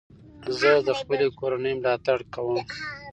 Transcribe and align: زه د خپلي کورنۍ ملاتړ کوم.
زه 0.59 0.71
د 0.87 0.89
خپلي 0.99 1.27
کورنۍ 1.39 1.73
ملاتړ 1.79 2.19
کوم. 2.33 2.57